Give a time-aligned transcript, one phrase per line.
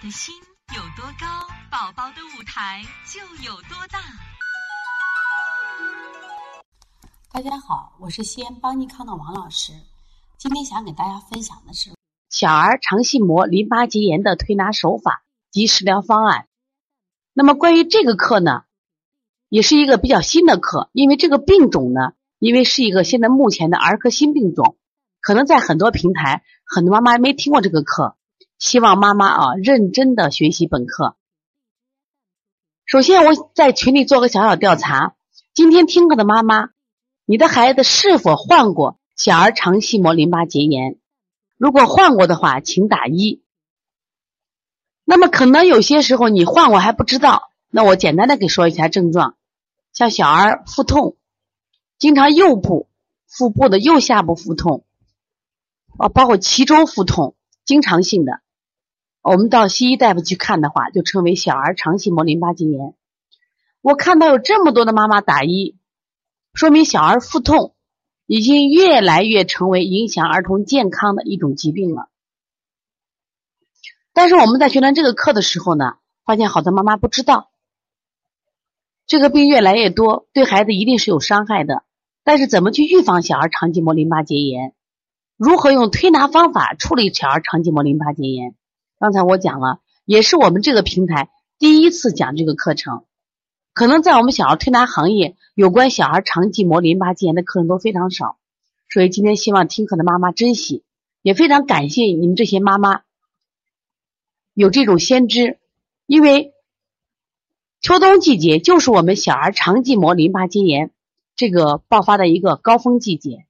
[0.00, 0.34] 的心
[0.74, 1.26] 有多高，
[1.70, 3.98] 宝宝的舞台就有多大。
[7.30, 9.74] 大家好，我是西安邦尼康的王老师。
[10.38, 11.90] 今天想给大家分享的是
[12.30, 16.46] 小儿肠系膜淋巴结炎的推拿手法及食疗方案。
[17.34, 18.62] 那么关于这个课呢，
[19.50, 24.78] 也是一个比较新的课，因为这个病种呢，因为是一个现在目前的儿科新病种，
[25.20, 28.16] 可能在很多平台，很多妈妈没听过这个课。
[28.60, 31.16] 希望妈妈啊认真的学习本课。
[32.84, 35.16] 首先，我在群里做个小小调查：
[35.54, 36.68] 今天听课的妈妈，
[37.24, 40.98] 你的孩子是否患过小儿肠系膜淋巴结炎？
[41.56, 43.42] 如果患过的话，请打一。
[45.04, 49.36] 那么可能有些时候你患过还不知道，那我简单的给说一下症状，
[49.94, 51.16] 像小儿腹痛，
[51.98, 52.90] 经常右部
[53.26, 54.84] 腹部的右下部腹痛，
[55.96, 58.42] 啊，包括脐周腹痛，经常性的。
[59.22, 62.94] 我们到西医大夫去看的话，就称为小儿肠系膜淋巴结炎。
[63.82, 65.76] 我看到有这么多的妈妈打一，
[66.54, 67.74] 说明小儿腹痛
[68.26, 72.08] 已经越来越成为影响儿童健康的一种疾病了。
[74.12, 77.50] 但是我们在学完这个课的时候呢，发现好多妈妈不知道，
[79.06, 81.84] 这个病越来越多，对孩子一定是有伤害的。
[82.24, 84.74] 但是怎么去预防小儿肠系膜淋巴结炎？
[85.36, 88.54] 如何用推拿方法处理小儿肠系膜淋巴结炎？
[89.00, 93.06] 刚才我讲了，也是我们这个平台第一次讲这个课程。
[93.72, 98.36] 可能在我们小儿推拿行业，有关小儿肠系膜淋巴结炎的课程都非常少，
[98.90, 100.84] 所以今天希望听课的妈妈珍惜，
[101.22, 103.00] 也非常感谢你们这些妈妈
[104.52, 105.58] 有这种先知，
[106.04, 106.52] 因为
[107.80, 110.90] 秋冬季节就是我们小儿肠系膜淋巴结炎
[111.36, 113.46] 这个爆发的一个高峰季节。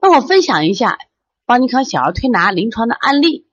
[0.00, 0.98] 那我分享一下
[1.44, 3.46] 邦尼康小儿推拿临床的案例，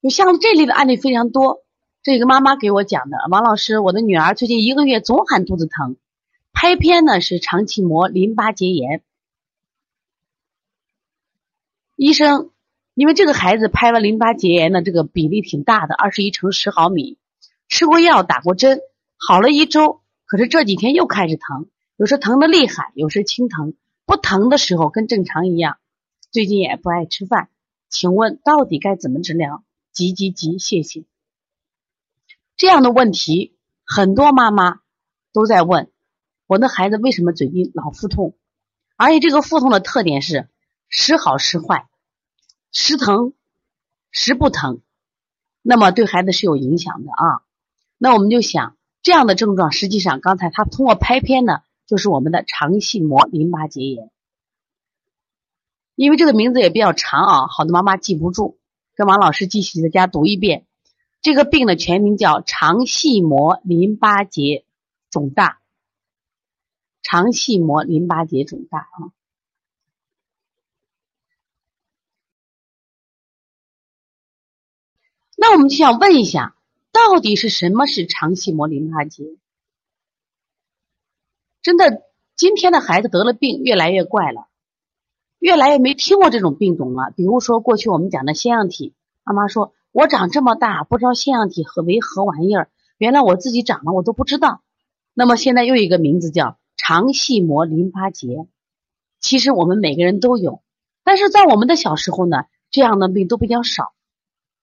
[0.00, 1.64] 就像这类的案例非常多。
[2.02, 5.96] 这个妈妈给我讲的，王老师，我的女儿最近一个月总喊肚子疼，
[6.52, 9.02] 拍片呢是肠系膜淋巴结炎。
[11.96, 12.50] 医生，
[12.94, 17.18] 因为这个孩子拍了淋巴结炎的这个比例挺大的，二十一乘十毫米，
[17.68, 18.80] 吃过药打过针，
[19.16, 23.74] 好了一周，可是这几天又开始疼，有时疼的厉害，有时轻疼。
[24.12, 25.78] 不疼的时候跟正常一样，
[26.30, 27.48] 最近也不爱吃饭，
[27.88, 29.64] 请问到底该怎么治疗？
[29.90, 31.06] 急急急，谢谢。
[32.58, 33.56] 这样的问题
[33.86, 34.80] 很多妈妈
[35.32, 35.90] 都在问，
[36.46, 38.36] 我的孩子为什么最近老腹痛？
[38.96, 40.46] 而且这个腹痛的特点是
[40.90, 41.88] 时好时坏，
[42.70, 43.32] 时疼
[44.10, 44.82] 时不疼，
[45.62, 47.40] 那么对孩子是有影响的啊。
[47.96, 51.62] 那我们就想，这样的症状实际上刚才他通过拍片呢。
[51.92, 54.10] 就是我们的肠系膜淋巴结炎，
[55.94, 58.56] 因为这个名字也比较长啊，好多妈妈记不住，
[58.94, 60.66] 跟王老师继续在家读一遍。
[61.20, 64.64] 这个病的全名叫肠系膜淋巴结
[65.10, 65.60] 肿大，
[67.02, 69.12] 肠系膜淋巴结肿大啊。
[75.36, 76.56] 那我们就想问一下，
[76.90, 79.24] 到底是什么是肠系膜淋巴结？
[81.62, 82.02] 真的，
[82.34, 84.48] 今天的孩子得了病越来越怪了，
[85.38, 87.12] 越来越没听过这种病种了。
[87.14, 92.68] 比如说，过去我们讲的腺样体，妈妈说我长这么大不知道腺样体和为何玩意儿，
[92.98, 94.60] 原来我自己长了我都不知道。
[95.14, 98.48] 那么现在又一个名字叫肠系膜淋巴结，
[99.20, 100.62] 其实我们每个人都有，
[101.04, 102.38] 但是在我们的小时候呢，
[102.72, 103.92] 这样的病都比较少。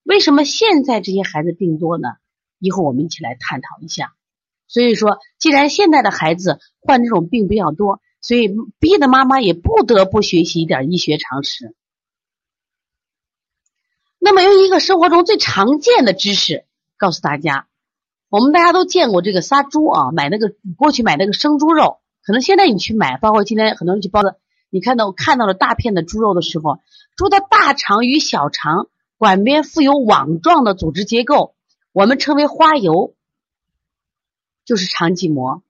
[0.02, 2.08] 为什么现在这些孩子病多呢？
[2.58, 4.12] 一会儿我们一起来探讨一下。
[4.70, 8.48] 所以说，既然现在的孩子患这种病比较多，所以
[8.78, 11.74] 逼的妈妈也不得不学习一点医学常识。
[14.20, 16.66] 那么用一个生活中最常见的知识
[16.98, 17.66] 告诉大家，
[18.28, 24.38] 我们大家都见过这个杀猪啊，买那个过去买那个生猪肉，可能现在你去买，包括今天很多人去包的，
[24.70, 26.78] 你看到看到了大片的猪肉的时候，
[27.16, 28.86] 猪的大肠与小肠
[29.18, 31.56] 管边附有网状的组织结构，
[31.90, 33.16] 我们称为花油。
[34.70, 35.64] 就是肠系膜，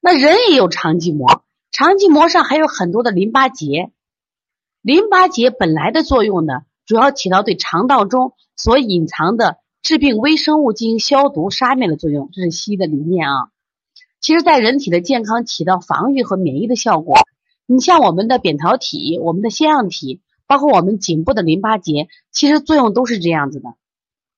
[0.00, 3.92] 那人也有肠系膜，肠系膜上还有很多的淋巴结。
[4.82, 13.50] 淋巴结本来的作用呢，主要起到对肠道中所隐藏的致病微生物进行消毒杀灭的作用，这是西医的理念啊。
[14.20, 17.14] 其实，在人体的健康起到防御和免疫的效果。
[17.66, 23.76] 你像我们的扁桃体、我们的腺样体，包括我们颈部的淋巴结，其实作用都是这样子的。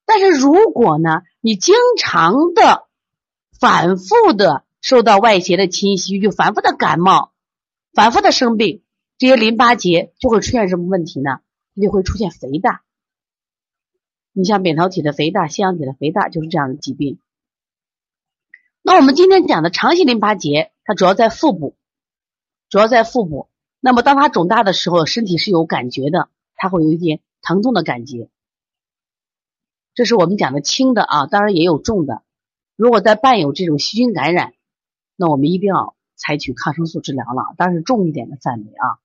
[0.05, 2.88] 但是如果呢，你经常的
[3.59, 7.33] 反复的受到外邪的侵袭，就反复的感冒，
[7.93, 8.83] 反复的生病，
[9.19, 11.41] 这些淋巴结就会出现什么问题呢？
[11.75, 12.83] 它就会出现肥大。
[14.33, 17.19] 你像扁桃体的肥大、腺样体的肥大，就是这样的疾病。
[18.83, 21.77] 那我们今天讲的肠系淋巴结，它主要在腹部，
[22.69, 23.49] 主要在腹部。
[23.81, 28.31] 那么当它肿大的时候，身体是有感觉的，它会有一点疼痛的感觉。
[29.95, 32.23] 这是我们讲的轻的啊，当然也有重的。
[32.79, 34.55] 如果再伴有这种细菌感染，
[35.17, 39.01] 那我们一定要采取抗生素治疗了，当然是重一点的范围啊。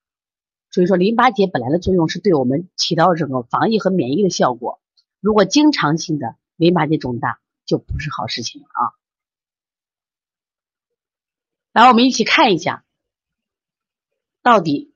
[0.70, 4.80] 所以说，淋巴结本来的作用是对我们起到这个防疫和免疫的效果。
[5.22, 8.94] 如果经常性的淋巴结肿大，就不是好事情了啊。
[11.72, 12.86] 来，我们一起看一下，
[14.44, 14.94] 到底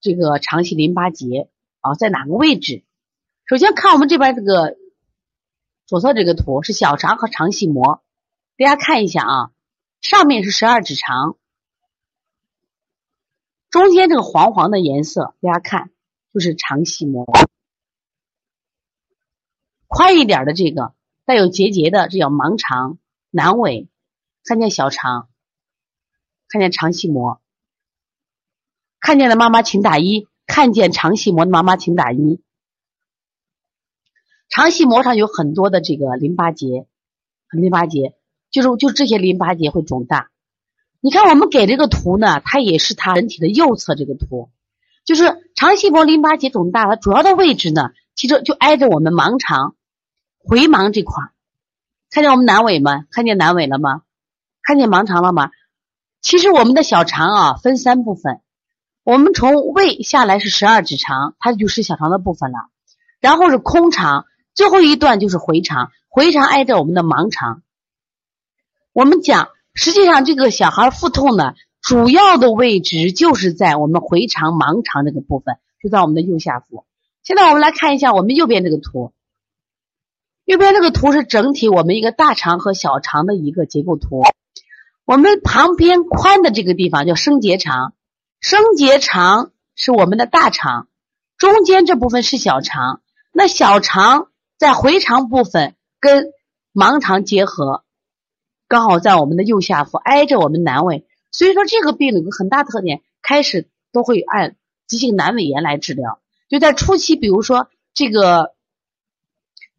[0.00, 1.48] 这个肠系淋巴结
[1.78, 2.82] 啊在哪个位置？
[3.46, 4.76] 首先看我们这边这个。
[5.86, 8.02] 左侧这个图是小肠和肠系膜，
[8.56, 9.50] 大家看一下啊，
[10.00, 11.36] 上面是十二指肠，
[13.68, 15.90] 中间这个黄黄的颜色，大家看
[16.32, 17.26] 就是肠系膜，
[19.86, 20.94] 宽一点的这个
[21.26, 22.98] 带有结节的，这叫盲肠、
[23.32, 23.88] 阑尾，
[24.44, 25.28] 看见小肠，
[26.48, 27.42] 看见肠系膜，
[29.00, 32.43] 看见的妈妈请打一，看见肠系膜的妈妈请打一。
[34.54, 36.86] 肠系膜上有很多的这个淋巴结，
[37.50, 38.14] 淋巴结
[38.52, 40.30] 就是就这些淋巴结会肿大。
[41.00, 44.50] 你看我们给这个图呢，它也是它人体的右侧这个图，
[45.04, 49.74] 就是肠系膜淋巴结肿大，它主要的位置呢，其实就挨着我们盲肠、
[50.38, 51.32] 回盲这块儿
[52.12, 53.06] 看见我们阑尾吗？
[53.10, 54.02] 看见阑尾了吗？
[54.62, 55.50] 看见盲肠了吗？
[56.20, 58.40] 其实我们的小肠啊分三部分，
[59.02, 62.58] 我们从胃下来是十二指肠，它就是小肠的部分了，
[63.18, 64.26] 然后是空肠。
[64.54, 67.62] 最后一段就是回肠，回肠挨着我们的盲肠。
[68.92, 76.84] 我们讲，实际上这个小孩腹痛呢，主要的位置就是在我们回肠、盲肠这个部分，就在我们的右下腹。
[77.24, 79.12] 现在我们来看一下我们右边这个图，
[80.44, 84.22] 右边这个图是整体我们一个大肠和小肠的一个结构图。
[85.04, 87.94] 我们旁边宽的这个地方叫升结肠，
[88.40, 90.86] 升结肠是我们的大肠，
[91.38, 93.00] 中间这部分是小肠，
[93.32, 94.28] 那小肠。
[94.64, 96.32] 在回肠部分跟
[96.72, 97.84] 盲肠结合，
[98.66, 104.56] 刚好在我们的右下腹挨着我们阑尾，所以说这个病有个很大特点，开始都会按
[104.86, 106.18] 急性阑尾炎来治疗。
[106.48, 108.54] 就在初期，比如说这个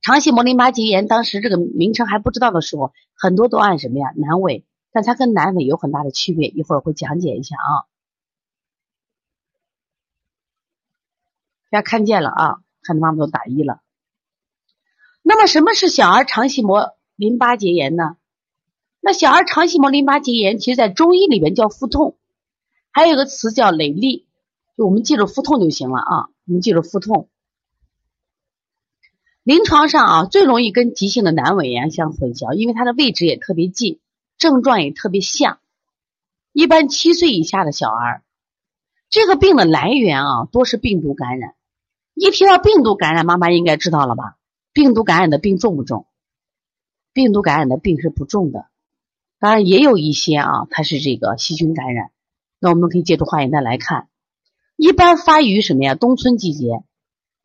[0.03, 4.09] 肠系膜淋巴结炎，当时这个名称还不知道的时候，很多都按什么呀？
[4.15, 7.89] 阑尾，但它跟阑尾有很大的区别，一会儿会讲解一下啊。
[11.71, 12.57] 大家看见了啊？
[12.83, 13.79] 看妈妈都打一了。
[15.27, 18.15] 那么什么是小儿肠系膜淋巴结炎呢？
[18.99, 22.15] 那小儿肠系膜淋巴结炎，其实在中医里边叫腹痛，
[22.91, 24.25] 还有一个词叫累痢，
[24.77, 26.29] 就我们记住腹痛就行了啊。
[26.45, 27.27] 我们记住腹痛。
[29.41, 33.99] 临床上啊，最容易跟急性的阑尾炎相混淆，因为它的位置也特别近，
[34.37, 35.57] 症状也特别像。
[36.51, 38.21] 一般七岁以下的小儿，
[39.09, 41.55] 这个病的来源啊，多是病毒感染。
[42.13, 44.37] 一提到病毒感染，妈妈应该知道了吧？
[44.75, 46.05] 病毒感染的病重不重？
[47.13, 48.65] 病毒感染的病是不重的，
[49.39, 52.11] 当然也有一些啊，它是这个细菌感染。
[52.59, 54.09] 那我们可以借助化验单来看，
[54.75, 55.95] 一般发于什么呀？
[55.95, 56.83] 冬春季节，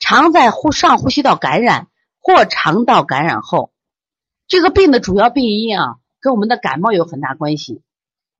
[0.00, 1.87] 常在呼上呼吸道感染
[2.18, 3.70] 或肠道感染后。
[4.49, 7.80] 这个病的主要病因啊，跟我们的感冒有很大关系，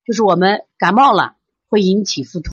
[0.04, 1.37] 就是我们感冒了
[1.68, 2.52] 会引起腹痛，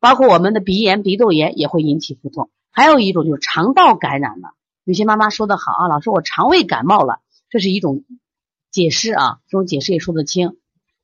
[0.00, 2.50] 包括我们的鼻炎、鼻窦炎也会引起腹痛。
[2.72, 4.54] 还有一种就是肠道感染了。
[4.84, 7.20] 有些妈妈说的好啊，老师我肠胃感冒了，
[7.50, 8.04] 这是一种
[8.70, 10.56] 解释啊，这种解释也说得清。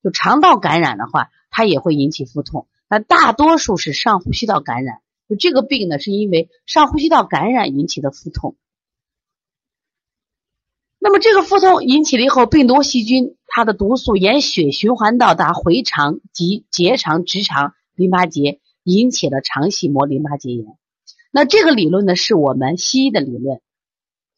[0.03, 5.01] 就肠道感染的话，它也会引起腹痛，但大多数是上呼吸道感染。
[5.29, 8.57] 就这个病呢，是因为上呼吸道感染引起的腹痛。
[10.99, 20.67] 那么这个腹痛引起了以后，病毒细菌它的毒素沿血循环到达回肠及结肠、直肠淋巴结，引起了肠系膜淋巴结炎。
[21.31, 23.61] 那这个理论呢，是我们西医的理论。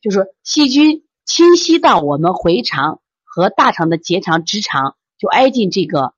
[0.00, 6.14] 就是细菌侵袭到我们回肠和大肠的结肠、直肠，就挨近这个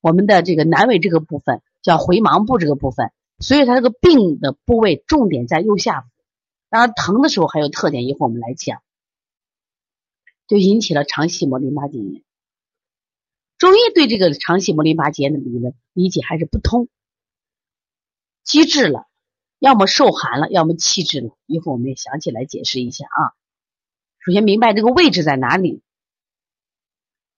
[0.00, 6.08] 我们的这个阑尾这个部分，叫回盲部这个部分，所以它这个病的部位重点在右下腹。
[6.68, 8.80] 当然疼的时候还有特点，一会儿我们来讲，
[10.48, 12.22] 就引起了肠系膜淋巴结炎。
[13.58, 16.88] 中医对这个肠系膜淋巴结炎的理论理解还是不通，
[18.42, 19.06] 机制了。
[19.58, 21.36] 要么受寒了，要么气滞了。
[21.46, 23.32] 一会儿我们也详细来解释一下啊。
[24.18, 25.82] 首先明白这个位置在哪里，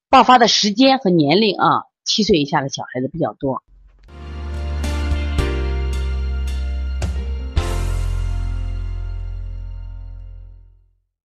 [0.08, 3.62] 爆发的时间和年龄啊，七岁以下的小孩子比较多。